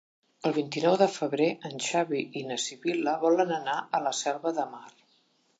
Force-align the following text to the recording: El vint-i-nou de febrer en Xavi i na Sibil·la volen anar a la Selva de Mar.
El 0.49 0.53
vint-i-nou 0.53 0.95
de 1.01 1.07
febrer 1.15 1.49
en 1.69 1.77
Xavi 1.89 2.23
i 2.41 2.45
na 2.53 2.59
Sibil·la 2.65 3.13
volen 3.27 3.55
anar 3.61 3.79
a 3.99 4.03
la 4.07 4.19
Selva 4.25 4.57
de 4.61 4.71
Mar. 4.77 4.87